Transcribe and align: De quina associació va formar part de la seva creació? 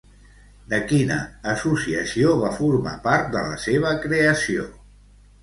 De 0.69 0.77
quina 0.91 1.17
associació 1.51 2.33
va 2.45 2.49
formar 2.61 2.95
part 3.05 3.31
de 3.37 3.45
la 3.51 3.61
seva 3.67 3.93
creació? 4.09 4.67